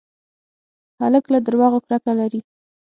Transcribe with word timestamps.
هلک 1.01 1.25
له 1.33 1.39
دروغو 1.47 1.79
کرکه 1.85 2.11
لري. 2.19 2.41